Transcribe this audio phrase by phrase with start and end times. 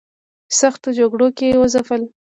[0.59, 2.01] سختو جګړو کې وځپل.